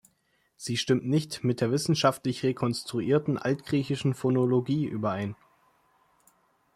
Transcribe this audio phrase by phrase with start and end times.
[0.55, 5.35] Sie stimmt nicht mit der wissenschaftlich rekonstruierten altgriechischen Phonologie überein.